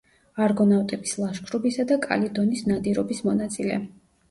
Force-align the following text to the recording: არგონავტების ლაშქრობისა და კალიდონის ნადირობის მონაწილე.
არგონავტების 0.45 1.13
ლაშქრობისა 1.25 1.87
და 1.93 1.99
კალიდონის 2.07 2.65
ნადირობის 2.73 3.23
მონაწილე. 3.31 3.81